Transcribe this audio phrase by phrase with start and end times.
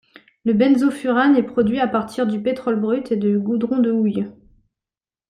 [0.45, 4.25] Le benzofurane est produit à partir du pétrole brut et du goudron de houille.